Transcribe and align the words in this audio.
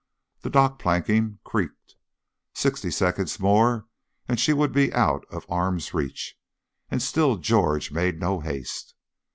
The 0.41 0.49
dock 0.49 0.79
planking 0.79 1.37
creaked. 1.43 1.95
Sixty 2.55 2.89
seconds 2.89 3.39
more 3.39 3.85
and 4.27 4.39
she 4.39 4.51
would 4.51 4.71
be 4.71 4.91
out 4.93 5.23
of 5.29 5.45
arm's 5.47 5.93
reach, 5.93 6.39
and 6.89 7.03
still 7.03 7.37
George 7.37 7.91
made 7.91 8.19
no 8.19 8.39
haste. 8.39 8.95